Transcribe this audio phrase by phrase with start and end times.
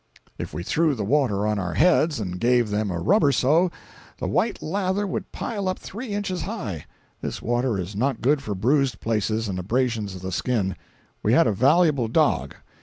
[0.39, 3.69] If we threw the water on our heads and gave them a rub or so,
[4.17, 6.85] the white lather would pile up three inches high.
[7.21, 10.75] This water is not good for bruised places and abrasions of the skin.
[11.21, 12.55] We had a valuable dog.